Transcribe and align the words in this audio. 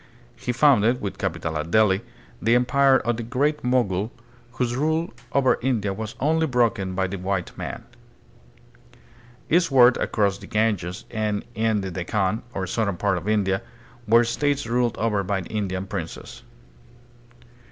He 0.35 0.51
founded, 0.51 0.99
with 0.99 1.19
capital 1.19 1.55
at 1.59 1.69
Delhi, 1.69 2.01
the 2.41 2.55
empire 2.55 2.97
of 2.97 3.17
the 3.17 3.21
Great 3.21 3.63
Mogul, 3.63 4.11
whose 4.53 4.75
rule 4.75 5.13
over 5.31 5.59
India 5.61 5.93
was 5.93 6.15
only 6.19 6.47
broken 6.47 6.95
by 6.95 7.05
the 7.05 7.19
white 7.19 7.55
man. 7.55 7.83
Eastward 9.47 9.97
across 9.97 10.39
the 10.39 10.47
Ganges 10.47 11.05
and 11.11 11.45
in 11.53 11.81
the 11.81 11.91
Dekkan, 11.91 12.41
or 12.55 12.65
southern 12.65 12.97
part 12.97 13.19
of 13.19 13.27
India, 13.29 13.61
were 14.07 14.23
states 14.23 14.65
ruled 14.65 14.97
over 14.97 15.21
by 15.23 15.41
Indian 15.41 15.85
princes. 15.85 16.41